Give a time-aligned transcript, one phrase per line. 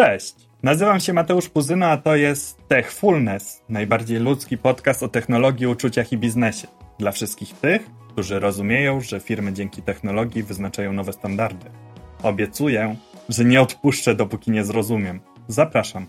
[0.00, 0.34] Cześć!
[0.62, 6.18] Nazywam się Mateusz Puzyna, a to jest Techfulness, najbardziej ludzki podcast o technologii, uczuciach i
[6.18, 6.68] biznesie.
[6.98, 11.70] Dla wszystkich tych, którzy rozumieją, że firmy dzięki technologii wyznaczają nowe standardy.
[12.22, 12.96] Obiecuję,
[13.28, 15.20] że nie odpuszczę, dopóki nie zrozumiem.
[15.48, 16.06] Zapraszam.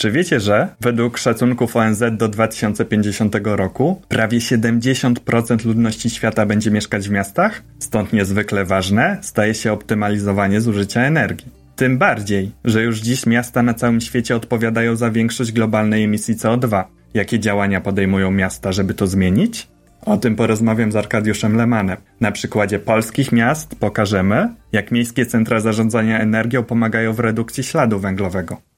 [0.00, 7.08] Czy wiecie, że według szacunków ONZ do 2050 roku prawie 70% ludności świata będzie mieszkać
[7.08, 7.62] w miastach?
[7.78, 11.48] Stąd niezwykle ważne staje się optymalizowanie zużycia energii.
[11.76, 16.84] Tym bardziej, że już dziś miasta na całym świecie odpowiadają za większość globalnej emisji CO2.
[17.14, 19.68] Jakie działania podejmują miasta, żeby to zmienić?
[20.06, 21.96] O tym porozmawiam z Arkadiuszem Lemanem.
[22.20, 28.69] Na przykładzie polskich miast pokażemy, jak miejskie centra zarządzania energią pomagają w redukcji śladu węglowego.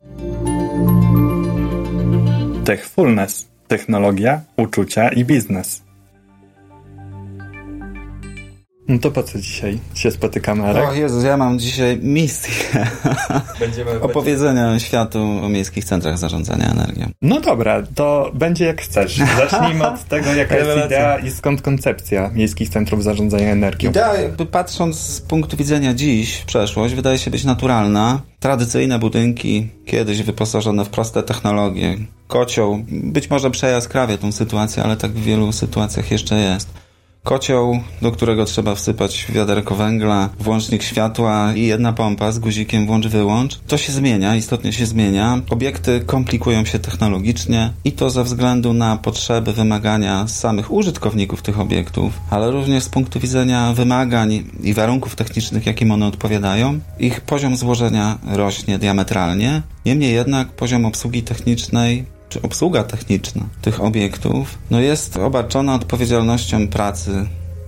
[2.73, 3.47] Techfulness.
[3.69, 5.83] Technologia, uczucia i biznes.
[8.89, 10.89] No to po co dzisiaj się spotykamy, Arek?
[10.89, 12.87] O Jezus, ja mam dzisiaj misję
[13.61, 17.11] Będziemy opowiedzenia światu o miejskich centrach zarządzania energią.
[17.23, 19.17] No dobra, to będzie jak chcesz.
[19.37, 23.91] Zacznijmy od tego, jaka jest idea i skąd koncepcja miejskich centrów zarządzania energią.
[23.91, 28.21] Idea, jakby patrząc z punktu widzenia dziś, przeszłość, wydaje się być naturalna.
[28.41, 31.97] Tradycyjne budynki, kiedyś wyposażone w proste technologie,
[32.29, 36.69] kocioł, być może przejaskrawie tą sytuację, ale tak w wielu sytuacjach jeszcze jest.
[37.25, 43.59] Kocioł, do którego trzeba wsypać wiaderko węgla, włącznik światła i jedna pompa z guzikiem włącz-wyłącz.
[43.67, 45.41] To się zmienia, istotnie się zmienia.
[45.51, 52.13] Obiekty komplikują się technologicznie i to ze względu na potrzeby, wymagania samych użytkowników tych obiektów,
[52.31, 56.81] ale również z punktu widzenia wymagań i warunków technicznych, jakim one odpowiadają.
[56.99, 59.63] Ich poziom złożenia rośnie diametralnie.
[59.87, 67.27] Niemniej jednak poziom obsługi technicznej czy obsługa techniczna tych obiektów no jest obarczona odpowiedzialnością pracy,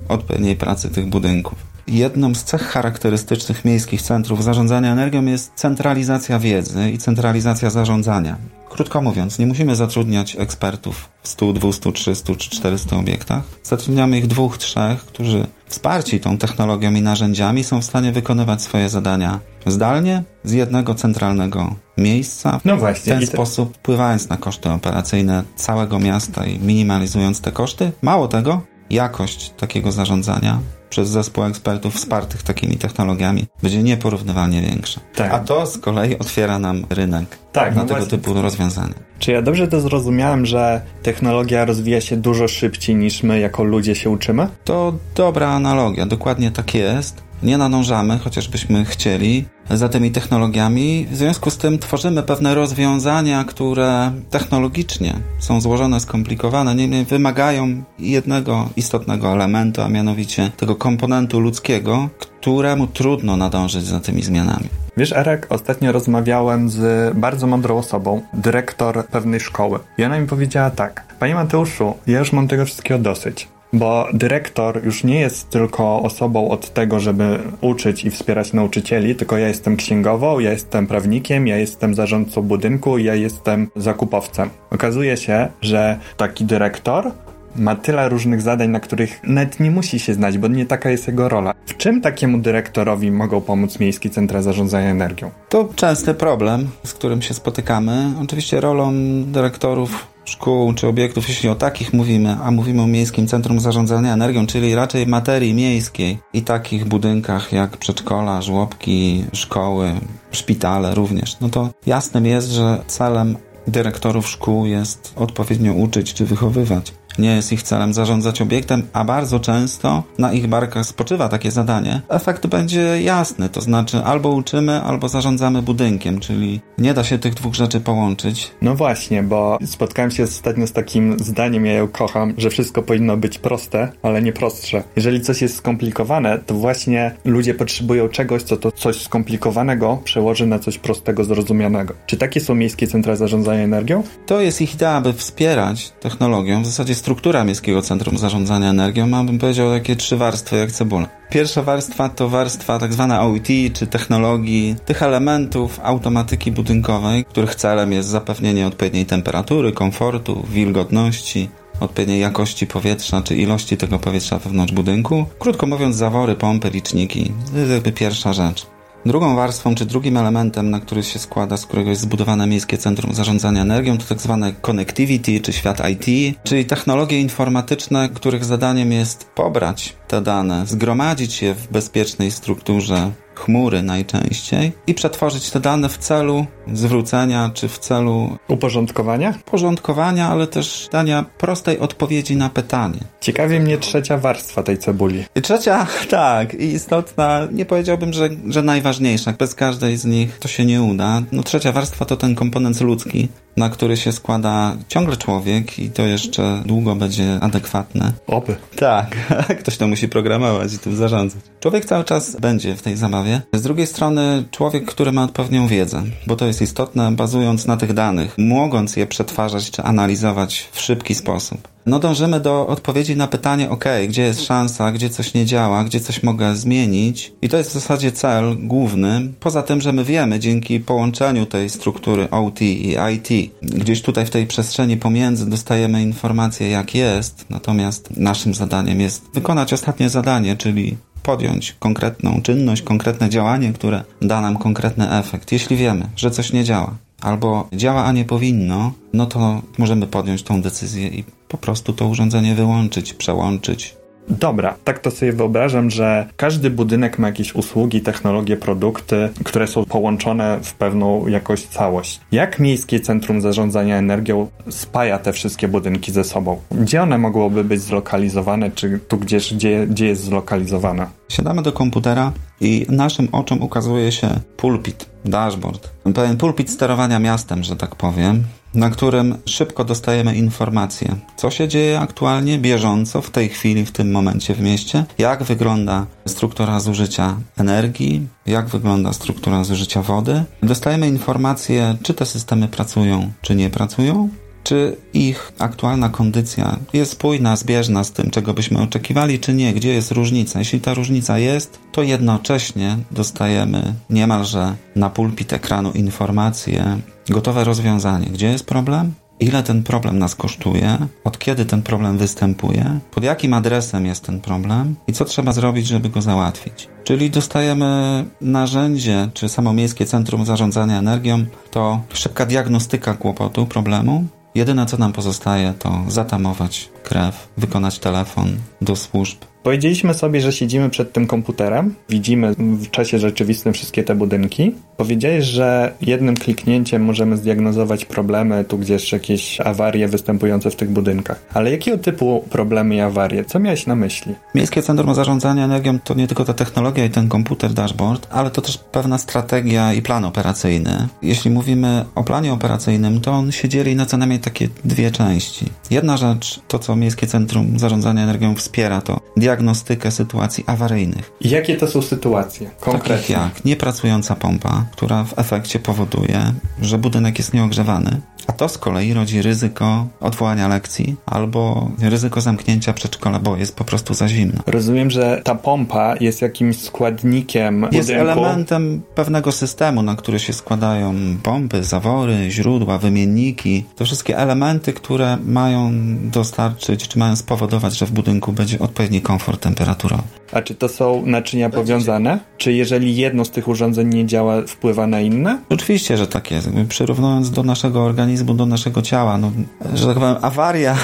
[0.08, 1.73] odpowiedniej pracy tych budynków.
[1.86, 8.36] Jedną z cech charakterystycznych miejskich centrów zarządzania energią jest centralizacja wiedzy i centralizacja zarządzania.
[8.70, 13.42] Krótko mówiąc, nie musimy zatrudniać ekspertów w 100, 200, 300 czy 400 obiektach.
[13.62, 18.88] Zatrudniamy ich dwóch, trzech, którzy wsparci tą technologią i narzędziami są w stanie wykonywać swoje
[18.88, 22.60] zadania zdalnie z jednego centralnego miejsca.
[22.64, 23.12] No W właśnie.
[23.12, 27.92] ten i te- sposób wpływając na koszty operacyjne całego miasta i minimalizując te koszty.
[28.02, 28.60] Mało tego,
[28.90, 30.58] jakość takiego zarządzania
[30.94, 35.00] przez zespół ekspertów wspartych takimi technologiami będzie nieporównywalnie większa.
[35.14, 35.32] Tak.
[35.32, 38.18] A to z kolei otwiera nam rynek Tak, na no tego właśnie.
[38.18, 38.94] typu rozwiązania.
[39.18, 43.94] Czy ja dobrze to zrozumiałem, że technologia rozwija się dużo szybciej niż my jako ludzie
[43.94, 44.48] się uczymy?
[44.64, 47.22] To dobra analogia, dokładnie tak jest.
[47.42, 51.06] Nie nadążamy, chociażbyśmy chcieli, za tymi technologiami.
[51.10, 58.68] W związku z tym tworzymy pewne rozwiązania, które technologicznie są złożone, skomplikowane, niemniej wymagają jednego
[58.76, 64.68] istotnego elementu, a mianowicie tego komponentu ludzkiego, któremu trudno nadążyć za tymi zmianami.
[64.96, 69.78] Wiesz, Erek, ostatnio rozmawiałem z bardzo mądrą osobą, dyrektor pewnej szkoły.
[69.98, 73.48] I ona mi powiedziała tak: Panie Mateuszu, ja już mam tego wszystkiego dosyć.
[73.72, 79.38] Bo dyrektor już nie jest tylko osobą od tego, żeby uczyć i wspierać nauczycieli, tylko
[79.38, 84.50] ja jestem księgową, ja jestem prawnikiem, ja jestem zarządcą budynku, ja jestem zakupowcem.
[84.70, 87.10] Okazuje się, że taki dyrektor
[87.56, 91.06] ma tyle różnych zadań, na których nawet nie musi się znać, bo nie taka jest
[91.06, 91.54] jego rola.
[91.66, 95.30] W czym takiemu dyrektorowi mogą pomóc miejskie centra zarządzania energią?
[95.48, 98.12] To częsty problem, z którym się spotykamy.
[98.22, 98.92] Oczywiście rolą
[99.24, 104.46] dyrektorów szkół czy obiektów, jeśli o takich mówimy, a mówimy o Miejskim Centrum Zarządzania Energią,
[104.46, 109.92] czyli raczej materii miejskiej i takich budynkach jak przedszkola, żłobki, szkoły,
[110.32, 113.36] szpitale również, no to jasnym jest, że celem
[113.66, 116.92] dyrektorów szkół jest odpowiednio uczyć czy wychowywać.
[117.18, 122.00] Nie jest ich celem zarządzać obiektem, a bardzo często na ich barkach spoczywa takie zadanie.
[122.08, 127.34] Efekt będzie jasny, to znaczy albo uczymy, albo zarządzamy budynkiem, czyli nie da się tych
[127.34, 128.50] dwóch rzeczy połączyć.
[128.62, 133.16] No właśnie, bo spotkałem się ostatnio z takim zdaniem, ja ją kocham, że wszystko powinno
[133.16, 134.82] być proste, ale nie prostsze.
[134.96, 140.58] Jeżeli coś jest skomplikowane, to właśnie ludzie potrzebują czegoś, co to coś skomplikowanego przełoży na
[140.58, 141.94] coś prostego, zrozumianego.
[142.06, 144.02] Czy takie są miejskie centra zarządzania energią?
[144.26, 146.62] To jest ich idea, aby wspierać technologią.
[146.62, 151.08] W zasadzie struktura Miejskiego Centrum Zarządzania Energią ma, bym powiedział, takie trzy warstwy jak cebula.
[151.30, 157.92] Pierwsza warstwa to warstwa tak zwana OIT, czy technologii, tych elementów automatyki budynkowej, których celem
[157.92, 161.48] jest zapewnienie odpowiedniej temperatury, komfortu, wilgotności,
[161.80, 165.26] odpowiedniej jakości powietrza, czy ilości tego powietrza wewnątrz budynku.
[165.38, 167.32] Krótko mówiąc, zawory, pompy, liczniki.
[167.52, 168.73] To jest jakby pierwsza rzecz.
[169.06, 173.14] Drugą warstwą, czy drugim elementem, na który się składa, z którego jest zbudowane Miejskie Centrum
[173.14, 179.24] Zarządzania Energią, to tak zwane connectivity, czy świat IT, czyli technologie informatyczne, których zadaniem jest
[179.24, 185.98] pobrać te dane, zgromadzić je w bezpiecznej strukturze chmury najczęściej i przetworzyć te dane w
[185.98, 189.34] celu zwrócenia czy w celu uporządkowania?
[189.44, 192.98] Porządkowania, ale też dania prostej odpowiedzi na pytanie.
[193.20, 195.24] Ciekawi mnie trzecia warstwa tej cebuli.
[195.34, 199.32] I trzecia, tak, i istotna, nie powiedziałbym, że, że najważniejsza.
[199.32, 201.22] Bez każdej z nich to się nie uda.
[201.32, 206.02] No trzecia warstwa to ten komponent ludzki, na który się składa ciągle człowiek i to
[206.02, 208.12] jeszcze długo będzie adekwatne.
[208.26, 208.56] Oby.
[208.76, 209.16] Tak,
[209.60, 211.40] ktoś to musi programować i tym zarządzać.
[211.60, 213.23] Człowiek cały czas będzie w tej zabawie.
[213.52, 217.92] Z drugiej strony człowiek, który ma odpowiednią wiedzę, bo to jest istotne, bazując na tych
[217.92, 221.68] danych, mogąc je przetwarzać czy analizować w szybki sposób.
[221.86, 226.00] No dążymy do odpowiedzi na pytanie, ok, gdzie jest szansa, gdzie coś nie działa, gdzie
[226.00, 227.32] coś mogę zmienić.
[227.42, 229.32] I to jest w zasadzie cel główny.
[229.40, 234.30] Poza tym, że my wiemy dzięki połączeniu tej struktury OT i IT, gdzieś tutaj w
[234.30, 240.96] tej przestrzeni pomiędzy dostajemy informację jak jest, natomiast naszym zadaniem jest wykonać ostatnie zadanie, czyli
[241.24, 245.52] podjąć konkretną czynność, konkretne działanie, które da nam konkretny efekt.
[245.52, 250.42] Jeśli wiemy, że coś nie działa, albo działa, a nie powinno, no to możemy podjąć
[250.42, 253.94] tą decyzję i po prostu to urządzenie wyłączyć, przełączyć,
[254.28, 259.84] Dobra, tak to sobie wyobrażam, że każdy budynek ma jakieś usługi, technologie, produkty, które są
[259.84, 262.20] połączone w pewną jakoś całość.
[262.32, 266.60] Jak Miejskie Centrum Zarządzania Energią spaja te wszystkie budynki ze sobą?
[266.70, 271.06] Gdzie one mogłyby być zlokalizowane, czy tu gdzieś, gdzie, gdzie jest zlokalizowane?
[271.28, 277.76] Siadamy do komputera i naszym oczom ukazuje się pulpit, dashboard, pewien pulpit sterowania miastem, że
[277.76, 278.44] tak powiem,
[278.74, 284.10] na którym szybko dostajemy informacje, co się dzieje aktualnie, bieżąco, w tej chwili, w tym
[284.10, 290.44] momencie w mieście, jak wygląda struktura zużycia energii, jak wygląda struktura zużycia wody.
[290.62, 294.28] Dostajemy informacje, czy te systemy pracują, czy nie pracują,
[294.64, 299.92] czy ich aktualna kondycja jest spójna, zbieżna z tym, czego byśmy oczekiwali, czy nie, gdzie
[299.92, 300.58] jest różnica.
[300.58, 308.26] Jeśli ta różnica jest, to jednocześnie dostajemy niemalże na pulpit ekranu informacje, gotowe rozwiązanie.
[308.26, 309.14] Gdzie jest problem?
[309.40, 310.98] Ile ten problem nas kosztuje?
[311.24, 312.98] Od kiedy ten problem występuje?
[313.10, 314.96] Pod jakim adresem jest ten problem?
[315.06, 316.88] I co trzeba zrobić, żeby go załatwić?
[317.04, 324.86] Czyli dostajemy narzędzie, czy samo Miejskie Centrum Zarządzania Energią, to szybka diagnostyka kłopotu, problemu, Jedyne,
[324.86, 331.12] co nam pozostaje, to zatamować krew, wykonać telefon do służb, Powiedzieliśmy sobie, że siedzimy przed
[331.12, 334.74] tym komputerem, widzimy w czasie rzeczywistym wszystkie te budynki.
[334.96, 341.44] Powiedziałeś, że jednym kliknięciem możemy zdiagnozować problemy, tu gdzieś jakieś awarie występujące w tych budynkach.
[341.54, 343.44] Ale jakiego typu problemy i awarie?
[343.44, 344.34] Co miałeś na myśli?
[344.54, 348.62] Miejskie Centrum Zarządzania Energią to nie tylko ta technologia i ten komputer dashboard, ale to
[348.62, 351.08] też pewna strategia i plan operacyjny.
[351.22, 355.66] Jeśli mówimy o planie operacyjnym, to on się dzieli na co najmniej takie dwie części.
[355.90, 361.32] Jedna rzecz, to co Miejskie Centrum Zarządzania Energią wspiera, to diagnostyka diagnostykę sytuacji awaryjnych.
[361.40, 363.16] I jakie to są sytuacje konkretnie?
[363.16, 366.52] Takich jak niepracująca pompa, która w efekcie powoduje,
[366.82, 372.92] że budynek jest nieogrzewany, a to z kolei rodzi ryzyko odwołania lekcji albo ryzyko zamknięcia
[372.92, 374.60] przedszkola, bo jest po prostu za zimno.
[374.66, 378.30] Rozumiem, że ta pompa jest jakimś składnikiem Jest budynku.
[378.30, 383.84] elementem pewnego systemu, na który się składają pompy, zawory, źródła, wymienniki.
[383.96, 385.92] To wszystkie elementy, które mają
[386.30, 390.22] dostarczyć, czy mają spowodować, że w budynku będzie odpowiedni komfort temperaturowy.
[390.52, 392.38] A czy to są naczynia powiązane?
[392.58, 395.58] Czy jeżeli jedno z tych urządzeń nie działa, wpływa na inne?
[395.68, 396.68] Oczywiście, że tak jest.
[396.88, 399.52] Przyrównując do naszego organizmu, do naszego ciała, no,
[399.94, 400.96] że tak powiem, awaria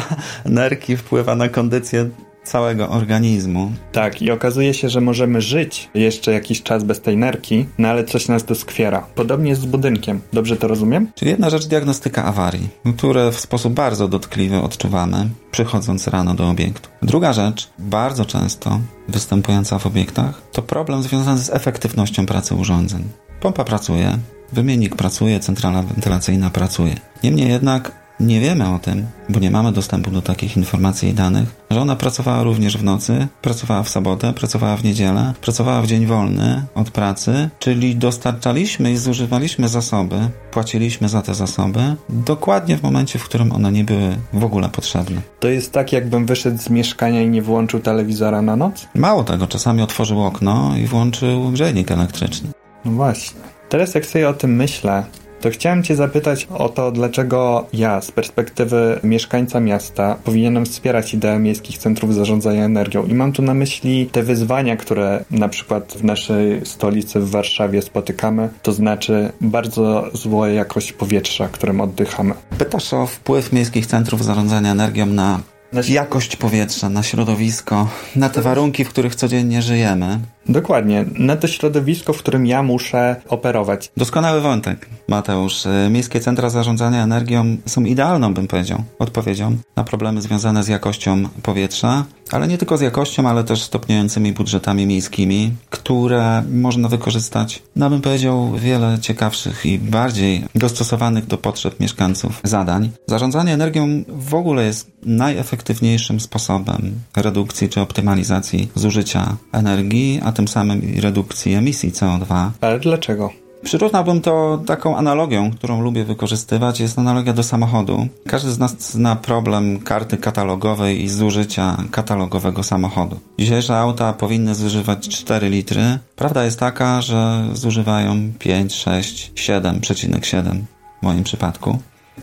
[0.44, 2.08] nerki wpływa na kondycję
[2.48, 3.72] całego organizmu.
[3.92, 8.04] Tak, i okazuje się, że możemy żyć jeszcze jakiś czas bez tej nerki, no ale
[8.04, 9.06] coś nas doskwiera.
[9.14, 10.20] Podobnie jest z budynkiem.
[10.32, 11.08] Dobrze to rozumiem?
[11.14, 16.88] Czyli jedna rzecz diagnostyka awarii, które w sposób bardzo dotkliwy odczuwamy, przychodząc rano do obiektu.
[17.02, 23.04] Druga rzecz, bardzo często występująca w obiektach, to problem związany z efektywnością pracy urządzeń.
[23.40, 24.18] Pompa pracuje,
[24.52, 26.94] wymiennik pracuje, centrala wentylacyjna pracuje.
[27.24, 31.54] Niemniej jednak nie wiemy o tym, bo nie mamy dostępu do takich informacji i danych,
[31.70, 36.06] że ona pracowała również w nocy, pracowała w sobotę, pracowała w niedzielę, pracowała w dzień
[36.06, 40.16] wolny od pracy, czyli dostarczaliśmy i zużywaliśmy zasoby,
[40.50, 45.20] płaciliśmy za te zasoby dokładnie w momencie, w którym one nie były w ogóle potrzebne.
[45.40, 48.88] To jest tak, jakbym wyszedł z mieszkania i nie włączył telewizora na noc?
[48.94, 52.48] Mało tego, czasami otworzył okno i włączył grzejnik elektryczny.
[52.84, 53.40] No właśnie.
[53.68, 55.04] Teraz jak sobie o tym myślę,
[55.40, 61.38] to chciałem Cię zapytać o to, dlaczego ja z perspektywy mieszkańca miasta powinienem wspierać ideę
[61.38, 63.06] miejskich centrów zarządzania energią.
[63.06, 67.82] I mam tu na myśli te wyzwania, które na przykład w naszej stolicy w Warszawie
[67.82, 72.34] spotykamy, to znaczy bardzo zła jakość powietrza, którym oddychamy.
[72.58, 75.40] Pytasz o wpływ miejskich centrów zarządzania energią na
[75.88, 80.18] jakość powietrza, na środowisko, na te warunki, w których codziennie żyjemy.
[80.48, 83.90] Dokładnie, na to środowisko, w którym ja muszę operować.
[83.96, 85.64] Doskonały wątek, Mateusz.
[85.90, 92.04] Miejskie centra zarządzania energią są idealną, bym powiedział, odpowiedzią na problemy związane z jakością powietrza,
[92.30, 98.00] ale nie tylko z jakością, ale też stopniującymi budżetami miejskimi, które można wykorzystać, no bym
[98.00, 102.90] powiedział, wiele ciekawszych i bardziej dostosowanych do potrzeb mieszkańców zadań.
[103.06, 110.94] Zarządzanie energią w ogóle jest najefektywniejszym sposobem redukcji czy optymalizacji zużycia energii, a tym samym
[110.94, 112.50] i redukcji emisji CO2.
[112.60, 113.30] Ale dlaczego?
[113.62, 118.08] Przyrównałbym to taką analogią, którą lubię wykorzystywać, jest analogia do samochodu.
[118.26, 123.20] Każdy z nas zna problem karty katalogowej i zużycia katalogowego samochodu.
[123.38, 125.98] Dzisiejsze auta powinny zużywać 4 litry.
[126.16, 130.60] Prawda jest taka, że zużywają 5, 6, 7,7
[131.00, 131.78] w moim przypadku.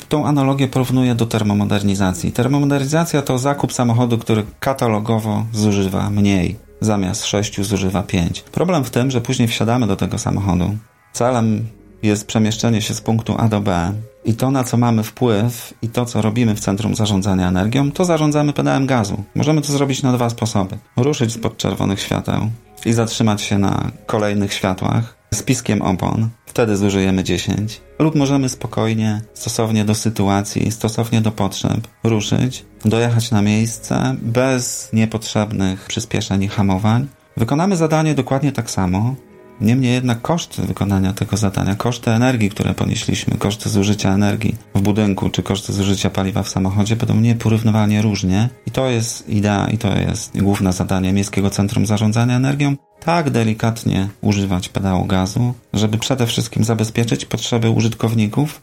[0.10, 2.32] Tą analogię porównuję do termomodernizacji.
[2.32, 6.65] Termomodernizacja to zakup samochodu, który katalogowo zużywa mniej.
[6.86, 8.42] Zamiast 6 zużywa 5.
[8.42, 10.78] Problem w tym, że później wsiadamy do tego samochodu.
[11.14, 11.68] Celem
[12.04, 13.94] jest przemieszczenie się z punktu A do B
[14.26, 18.06] i to, na co mamy wpływ i to, co robimy w Centrum Zarządzania Energią, to
[18.06, 19.24] zarządzamy pedałem gazu.
[19.36, 20.78] Możemy to zrobić na dwa sposoby.
[20.98, 22.50] Ruszyć spod czerwonych świateł
[22.86, 26.30] i zatrzymać się na kolejnych światłach z piskiem opon.
[26.46, 27.82] Wtedy zużyjemy 10.
[28.00, 35.86] Lub możemy spokojnie, stosownie do sytuacji, stosownie do potrzeb, ruszyć, dojechać na miejsce bez niepotrzebnych
[35.86, 37.08] przyspieszeń i hamowań.
[37.38, 39.16] Wykonamy zadanie dokładnie tak samo,
[39.62, 45.30] Niemniej jednak koszty wykonania tego zadania, koszty energii, które ponieśliśmy, koszty zużycia energii w budynku,
[45.30, 48.50] czy koszty zużycia paliwa w samochodzie będą nieporównywalnie różnie.
[48.66, 52.76] I to jest idea, i to jest główne zadanie Miejskiego Centrum Zarządzania Energią.
[53.00, 58.62] Tak delikatnie używać pedału gazu, żeby przede wszystkim zabezpieczyć potrzeby użytkowników.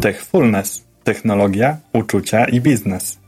[0.00, 0.84] Techfulness.
[1.04, 3.21] Technologia, uczucia i biznes.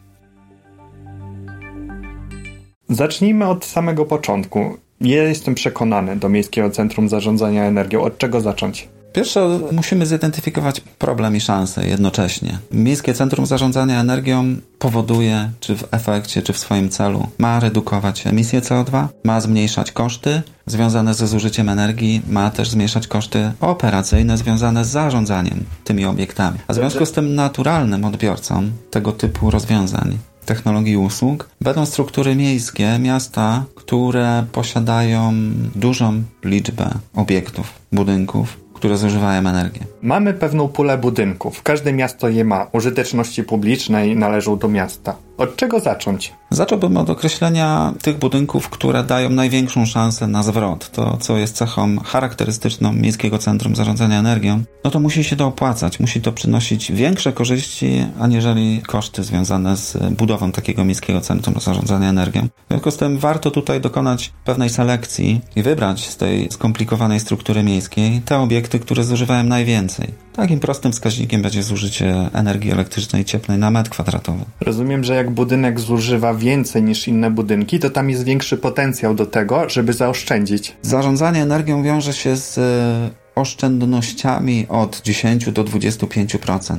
[2.88, 4.76] Zacznijmy od samego początku.
[5.00, 8.02] Ja jestem przekonany do Miejskiego Centrum Zarządzania Energią.
[8.02, 8.88] Od czego zacząć?
[9.12, 12.58] Pierwsze musimy zidentyfikować problem i szansę jednocześnie.
[12.72, 18.60] Miejskie Centrum Zarządzania Energią powoduje, czy w efekcie, czy w swoim celu, ma redukować emisję
[18.60, 24.88] CO2, ma zmniejszać koszty związane ze zużyciem energii, ma też zmniejszać koszty operacyjne związane z
[24.88, 26.58] zarządzaniem tymi obiektami.
[26.68, 32.98] A w związku z tym naturalnym odbiorcą tego typu rozwiązań technologii usług będą struktury miejskie,
[32.98, 35.32] miasta, które posiadają
[35.74, 39.80] dużą liczbę obiektów, budynków, które zużywają energię.
[40.02, 41.62] Mamy pewną pulę budynków.
[41.62, 42.66] Każde miasto je ma.
[42.72, 45.16] Użyteczności publicznej należą do miasta.
[45.38, 46.32] Od czego zacząć?
[46.50, 50.90] Zacząłbym od określenia tych budynków, które dają największą szansę na zwrot.
[50.90, 56.00] To, co jest cechą charakterystyczną Miejskiego Centrum Zarządzania Energią, no to musi się to opłacać.
[56.00, 62.48] Musi to przynosić większe korzyści, aniżeli koszty związane z budową takiego Miejskiego Centrum Zarządzania Energią.
[62.64, 67.62] W związku z tym warto tutaj dokonać pewnej selekcji i wybrać z tej skomplikowanej struktury
[67.62, 70.24] miejskiej te obiekty, które zużywają najwięcej.
[70.36, 74.44] Takim prostym wskaźnikiem będzie zużycie energii elektrycznej cieplnej na metr kwadratowy.
[74.60, 79.26] Rozumiem, że jak budynek zużywa więcej niż inne budynki, to tam jest większy potencjał do
[79.26, 80.76] tego, żeby zaoszczędzić.
[80.82, 86.76] Zarządzanie energią wiąże się z e, oszczędnościami od 10 do 25%.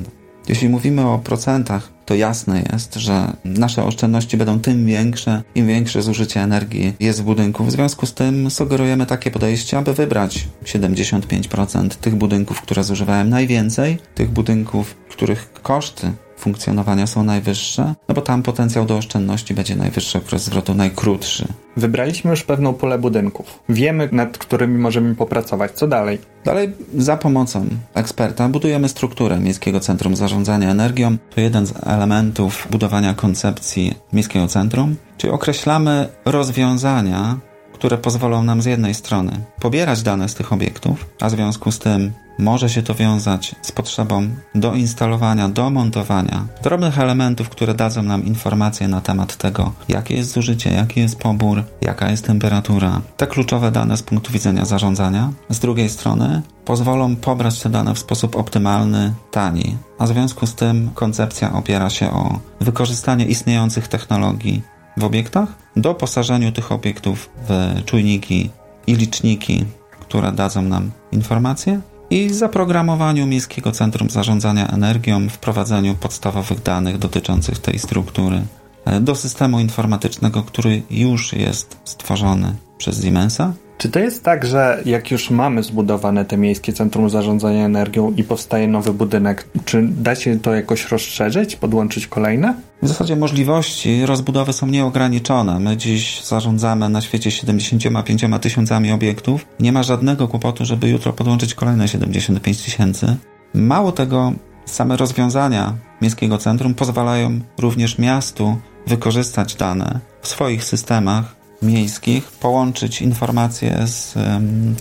[0.48, 6.02] Jeśli mówimy o procentach, to jasne jest, że nasze oszczędności będą tym większe, im większe
[6.02, 7.64] zużycie energii jest w budynku.
[7.64, 13.98] W związku z tym sugerujemy takie podejście, aby wybrać 75% tych budynków, które zużywają najwięcej,
[14.16, 20.18] tych budynków, których koszty funkcjonowania są najwyższe, no bo tam potencjał do oszczędności będzie najwyższy,
[20.18, 21.48] okres zwrotu najkrótszy.
[21.78, 23.60] Wybraliśmy już pewną pulę budynków.
[23.70, 25.72] Wiemy, nad którymi możemy popracować.
[25.72, 26.20] Co dalej?
[26.46, 31.18] Dalej, za pomocą eksperta budujemy strukturę Miejskiego Centrum Zarządzania Energią.
[31.36, 37.38] To jeden z elementów budowania koncepcji Miejskiego Centrum, czyli określamy rozwiązania,
[37.76, 41.80] które pozwolą nam z jednej strony pobierać dane z tych obiektów, a w związku z
[41.80, 48.88] tym może się to wiązać z potrzebą doinstalowania, domontowania drobnych elementów, które dadzą nam informacje
[48.88, 53.02] na temat tego, jakie jest zużycie, jaki jest pobór, jaka jest temperatura.
[53.18, 55.32] Te kluczowe dane z punktu widzenia zarządzania.
[55.50, 59.78] Z drugiej strony pozwolą pobrać te dane w sposób optymalny, tani.
[60.00, 66.52] A w związku z tym koncepcja opiera się o wykorzystanie istniejących technologii w obiektach, doposażeniu
[66.52, 68.50] tych obiektów w czujniki
[68.88, 69.66] i liczniki,
[70.00, 77.80] które dadzą nam informacje i zaprogramowaniu Miejskiego Centrum Zarządzania Energią, wprowadzeniu podstawowych danych dotyczących tej
[77.80, 78.42] struktury
[78.86, 84.82] e, do systemu informatycznego, który już jest stworzony przez Siemensa Czy to jest tak, że
[84.86, 90.16] jak już mamy zbudowane te miejskie centrum zarządzania energią i powstaje nowy budynek, czy da
[90.16, 92.56] się to jakoś rozszerzyć, podłączyć kolejne?
[92.82, 95.60] W zasadzie możliwości rozbudowy są nieograniczone.
[95.60, 99.46] My dziś zarządzamy na świecie 75 tysiącami obiektów.
[99.60, 103.16] Nie ma żadnego kłopotu, żeby jutro podłączyć kolejne 75 tysięcy.
[103.54, 104.34] Mało tego,
[104.66, 113.88] same rozwiązania miejskiego centrum pozwalają również miastu wykorzystać dane w swoich systemach miejskich, połączyć informacje
[113.88, 114.14] z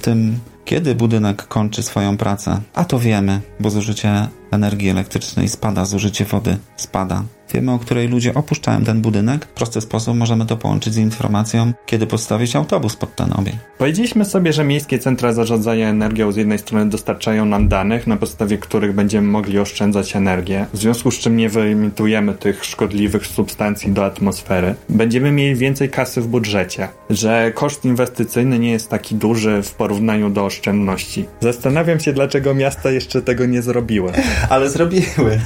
[0.03, 2.61] tym, kiedy budynek kończy swoją pracę.
[2.75, 8.35] A to wiemy, bo zużycie energii elektrycznej spada, zużycie wody spada firmy, o której ludzie
[8.35, 13.17] opuszczają ten budynek, w prosty sposób możemy to połączyć z informacją, kiedy postawić autobus pod
[13.17, 13.59] ten obiekt.
[13.79, 18.59] Powiedzieliśmy sobie, że miejskie centra zarządzania energią z jednej strony dostarczają nam danych, na podstawie
[18.59, 24.05] których będziemy mogli oszczędzać energię, w związku z czym nie wyemitujemy tych szkodliwych substancji do
[24.05, 24.75] atmosfery.
[24.89, 30.31] Będziemy mieli więcej kasy w budżecie, że koszt inwestycyjny nie jest taki duży w porównaniu
[30.31, 31.25] do oszczędności.
[31.41, 34.13] Zastanawiam się, dlaczego miasta jeszcze tego nie zrobiły.
[34.51, 35.41] Ale zrobiły.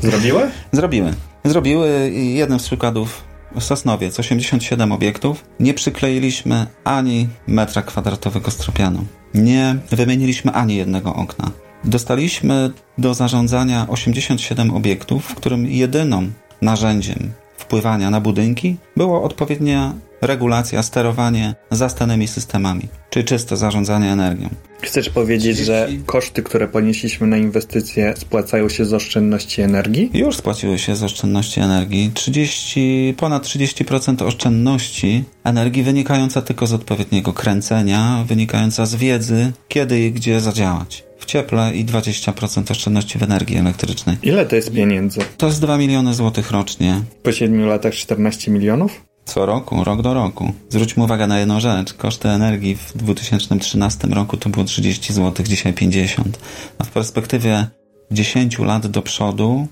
[0.00, 0.50] Zrobiły?
[0.72, 1.14] Zrobiły.
[1.44, 3.24] Zrobiły jednym z przykładów
[3.60, 5.44] Sosnowiec, 87 obiektów.
[5.60, 9.04] Nie przykleiliśmy ani metra kwadratowego stropianu.
[9.34, 11.50] Nie wymieniliśmy ani jednego okna.
[11.84, 16.30] Dostaliśmy do zarządzania 87 obiektów, w którym jedyną
[16.62, 24.48] narzędziem wpływania na budynki było odpowiednia regulacja, sterowanie zastanymi systemami, czy czyste zarządzanie energią.
[24.82, 25.66] Chcesz powiedzieć, 30...
[25.66, 30.10] że koszty, które ponieśliśmy na inwestycje, spłacają się z oszczędności energii?
[30.14, 32.10] Już spłaciły się z oszczędności energii.
[32.14, 40.12] 30, ponad 30% oszczędności energii wynikająca tylko z odpowiedniego kręcenia, wynikająca z wiedzy, kiedy i
[40.12, 44.16] gdzie zadziałać w cieple i 20% oszczędności w energii elektrycznej.
[44.22, 45.20] Ile to jest pieniędzy?
[45.36, 47.00] To jest 2 miliony złotych rocznie.
[47.22, 49.07] Po 7 latach 14 milionów?
[49.28, 50.52] Co roku, rok do roku.
[50.68, 51.94] Zwróćmy uwagę na jedną rzecz.
[51.94, 56.38] Koszty energii w 2013 roku to było 30 zł, dzisiaj 50.
[56.78, 57.66] A w perspektywie
[58.10, 59.66] 10 lat do przodu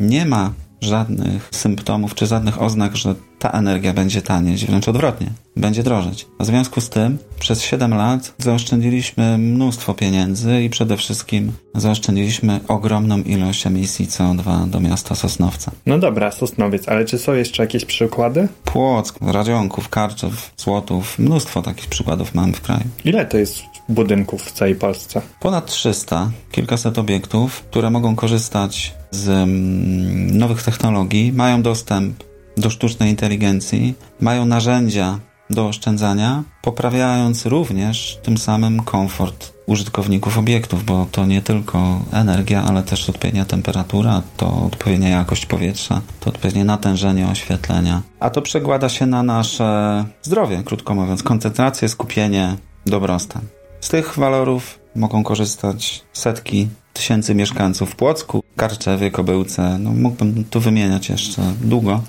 [0.00, 5.82] nie ma żadnych symptomów czy żadnych oznak, że ta energia będzie tanieć, wręcz odwrotnie, będzie
[5.82, 6.26] drożeć.
[6.40, 13.22] w związku z tym przez 7 lat zaoszczędziliśmy mnóstwo pieniędzy i przede wszystkim zaoszczędziliśmy ogromną
[13.22, 15.72] ilość emisji CO2 do miasta Sosnowca.
[15.86, 18.48] No dobra, Sosnowiec, ale czy są jeszcze jakieś przykłady?
[18.64, 22.84] Płock, Radzionków, Karczew, Złotów, mnóstwo takich przykładów mamy w kraju.
[23.04, 25.22] Ile to jest budynków w całej Polsce?
[25.40, 32.24] Ponad 300, kilkaset obiektów, które mogą korzystać z mm, nowych technologii, mają dostęp
[32.56, 35.18] do sztucznej inteligencji, mają narzędzia
[35.50, 42.82] do oszczędzania, poprawiając również tym samym komfort użytkowników obiektów, bo to nie tylko energia, ale
[42.82, 48.02] też odpowiednia temperatura, to odpowiednia jakość powietrza, to odpowiednie natężenie oświetlenia.
[48.20, 53.42] A to przekłada się na nasze zdrowie, krótko mówiąc, koncentrację, skupienie, dobrostan.
[53.82, 59.78] Z tych walorów mogą korzystać setki tysięcy mieszkańców w Płocku, Karczewie, Kobyłce.
[59.78, 62.02] No, mógłbym tu wymieniać jeszcze długo.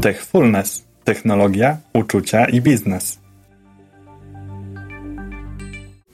[0.00, 0.84] Techfulness.
[1.04, 3.18] Technologia, uczucia i biznes.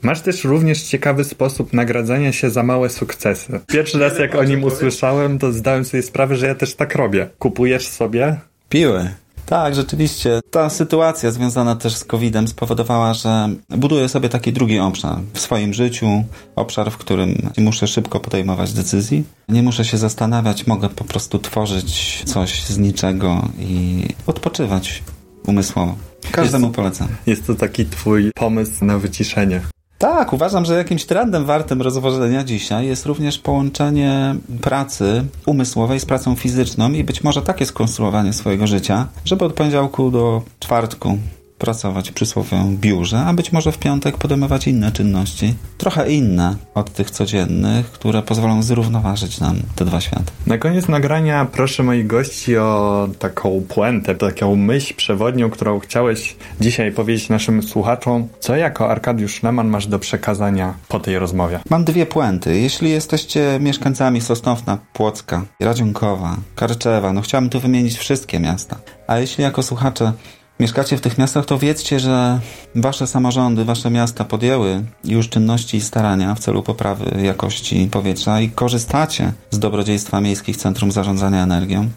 [0.01, 3.59] Masz też również ciekawy sposób nagradzania się za małe sukcesy.
[3.67, 7.29] Pierwszy raz jak o nim usłyszałem, to zdałem sobie sprawę, że ja też tak robię.
[7.39, 8.39] Kupujesz sobie
[8.69, 9.09] piły
[9.47, 10.39] tak, rzeczywiście.
[10.51, 15.73] Ta sytuacja związana też z COVID-em spowodowała, że buduję sobie taki drugi obszar w swoim
[15.73, 16.23] życiu,
[16.55, 21.39] obszar, w którym nie muszę szybko podejmować decyzji, nie muszę się zastanawiać, mogę po prostu
[21.39, 25.03] tworzyć coś z niczego i odpoczywać
[25.47, 25.95] umysłowo.
[26.31, 27.07] Każdemu jest, polecam.
[27.25, 29.61] Jest to taki twój pomysł na wyciszenie.
[29.97, 36.35] Tak, uważam, że jakimś trendem wartym rozważenia dzisiaj jest również połączenie pracy umysłowej z pracą
[36.35, 41.17] fizyczną i być może takie skonstruowanie swojego życia, żeby od poniedziałku do czwartku
[41.57, 46.93] pracować przy słowem biurze, a być może w piątek podejmować inne czynności, trochę inne od
[46.93, 50.31] tych codziennych, które pozwolą zrównoważyć nam te dwa światy.
[50.47, 56.91] Na koniec nagrania proszę moich gości o taką puentę, taką myśl przewodnią, którą chciałeś dzisiaj
[56.91, 58.27] powiedzieć naszym słuchaczom.
[58.39, 61.59] Co jako Arkadiusz Leman masz do przekazania po tej rozmowie?
[61.69, 62.59] Mam dwie puenty.
[62.59, 68.75] Jeśli jesteście mieszkańcami Sosnowna, Płocka, Radzionkowa, Karczewa, no chciałbym tu wymienić wszystkie miasta.
[69.07, 70.13] A jeśli jako słuchacze
[70.59, 72.39] mieszkacie w tych miastach, to wiedzcie, że
[72.75, 78.49] wasze samorządy, wasze miasta podjęły już czynności i starania w celu poprawy jakości powietrza i
[78.49, 81.89] korzystacie z dobrodziejstwa miejskich centrum zarządzania energią.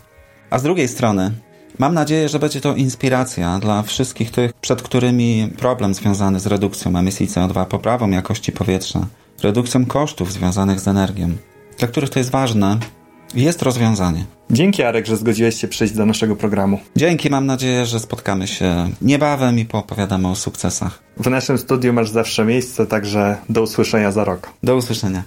[0.50, 1.32] A z drugiej strony,
[1.78, 6.96] mam nadzieję, że będzie to inspiracja dla wszystkich tych, przed którymi problem związany z redukcją
[6.96, 9.06] emisji CO2, poprawą jakości powietrza,
[9.42, 11.30] redukcją kosztów związanych z energią,
[11.78, 12.78] dla których to jest ważne,
[13.34, 14.24] jest rozwiązanie.
[14.50, 16.78] Dzięki Arek, że zgodziłeś się przyjść do naszego programu.
[16.96, 21.02] Dzięki, mam nadzieję, że spotkamy się niebawem i poopowiadamy o sukcesach.
[21.16, 24.50] W naszym studiu masz zawsze miejsce, także do usłyszenia za rok.
[24.62, 25.22] Do usłyszenia.